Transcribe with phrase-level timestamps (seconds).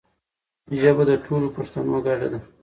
[0.79, 2.39] ژبه د ټولو پښتانو ګډه ده.